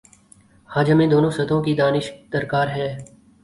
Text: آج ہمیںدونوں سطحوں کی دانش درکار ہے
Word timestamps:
آج 0.69 0.91
ہمیںدونوں 0.91 1.31
سطحوں 1.31 1.61
کی 1.63 1.73
دانش 1.75 2.11
درکار 2.33 2.67
ہے 2.67 2.87